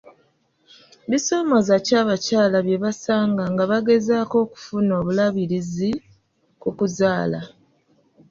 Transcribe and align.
Bisomooza 1.09 1.73
ki 1.85 1.93
abakyala 2.01 2.57
bye 2.65 2.77
basanga 2.85 3.43
nga 3.51 3.63
bagezaako 3.71 4.35
okufuna 4.45 4.91
obulabirizi 5.01 5.91
ku 6.61 6.69
kuzaala? 6.77 7.39